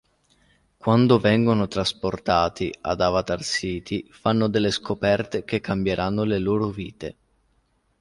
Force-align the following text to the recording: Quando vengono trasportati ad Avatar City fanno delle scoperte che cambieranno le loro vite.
Quando 0.79 1.19
vengono 1.19 1.67
trasportati 1.67 2.73
ad 2.81 3.01
Avatar 3.01 3.43
City 3.43 4.07
fanno 4.09 4.47
delle 4.47 4.71
scoperte 4.71 5.43
che 5.43 5.61
cambieranno 5.61 6.23
le 6.23 6.39
loro 6.39 6.69
vite. 6.69 7.17